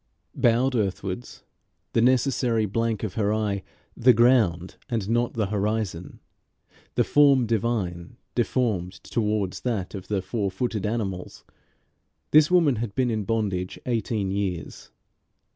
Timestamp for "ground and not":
4.13-5.35